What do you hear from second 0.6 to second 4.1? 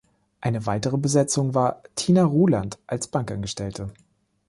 weitere Besetzung war Tina Ruland als Bankangestellte.